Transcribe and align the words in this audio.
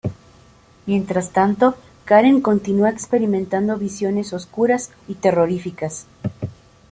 Mientras 0.87 1.29
tanto, 1.29 1.75
Karen 2.05 2.41
continúa 2.41 2.89
experimentando 2.89 3.77
visiones 3.77 4.33
oscuras 4.33 4.89
y 5.07 5.13
terroríficas. 5.13 6.07